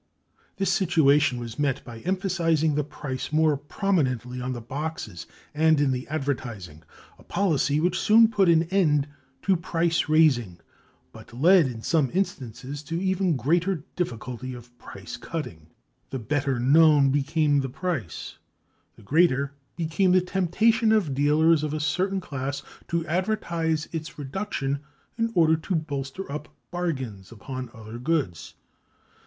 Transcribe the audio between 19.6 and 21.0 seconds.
became the temptation to